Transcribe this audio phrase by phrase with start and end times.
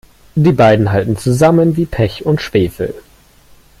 [0.33, 2.95] Die beiden halten zusammen wie Pech und Schwefel.